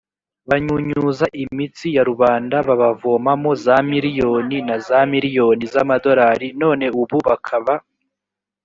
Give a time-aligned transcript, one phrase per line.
[0.49, 7.73] banyunyuza imitsi ya rubanda babavomamo za miriyoni na za miriyoni z amadolari none ubu bakaba